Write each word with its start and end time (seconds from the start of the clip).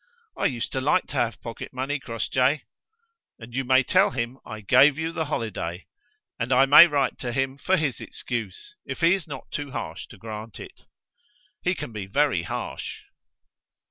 I 0.35 0.47
used 0.47 0.71
to 0.71 0.81
like 0.81 1.05
to 1.09 1.17
have 1.17 1.39
pocket 1.43 1.73
money, 1.73 1.99
Crossjay. 1.99 2.63
And 3.37 3.53
you 3.53 3.63
may 3.63 3.83
tell 3.83 4.09
him 4.09 4.39
I 4.43 4.61
gave 4.61 4.97
you 4.97 5.11
the 5.11 5.25
holiday, 5.25 5.85
and 6.39 6.51
I 6.51 6.65
may 6.65 6.87
write 6.87 7.19
to 7.19 7.31
him 7.31 7.55
for 7.59 7.77
his 7.77 8.01
excuse, 8.01 8.75
if 8.83 9.01
he 9.01 9.13
is 9.13 9.27
not 9.27 9.51
too 9.51 9.69
harsh 9.69 10.07
to 10.07 10.17
grant 10.17 10.59
it. 10.59 10.85
He 11.61 11.75
can 11.75 11.91
be 11.93 12.07
very 12.07 12.41
harsh." 12.41 13.01